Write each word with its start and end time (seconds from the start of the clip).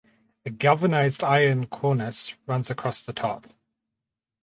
A 0.47 0.49
galvanized 0.49 1.23
iron 1.23 1.67
cornice 1.67 2.33
runs 2.47 2.71
across 2.71 3.03
the 3.03 3.13
top. 3.13 3.45